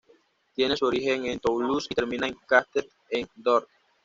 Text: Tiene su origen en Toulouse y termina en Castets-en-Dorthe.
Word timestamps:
Tiene 0.55 0.75
su 0.75 0.87
origen 0.87 1.27
en 1.27 1.37
Toulouse 1.37 1.89
y 1.91 1.93
termina 1.93 2.25
en 2.25 2.33
Castets-en-Dorthe. 2.47 3.69